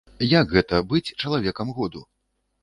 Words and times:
Як 0.29 0.55
гэта 0.55 0.79
быць 0.93 1.13
чалавекам 1.25 1.67
году? 1.81 2.03